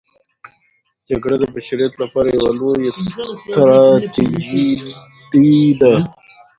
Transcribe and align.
جګړه 1.09 1.35
د 1.39 1.43
بشریت 1.53 1.93
لپاره 2.03 2.29
یوه 2.37 2.51
لویه 2.59 2.91
تراژیدي 3.53 5.59
ده. 5.79 5.93